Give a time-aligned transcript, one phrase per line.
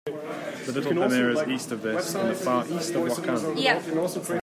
[0.65, 4.39] The Little Pamir is east of this in the far east of Wakhan.